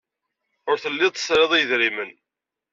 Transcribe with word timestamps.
Ur 0.69 0.77
telliḍ 0.83 1.11
tesriḍ 1.13 1.51
i 1.53 1.59
yedrimen. 1.59 2.11